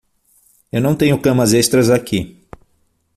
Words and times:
Eu 0.71 0.81
não 0.81 0.95
tenho 0.95 1.21
camas 1.21 1.53
extras 1.53 1.91
aqui. 1.91 2.43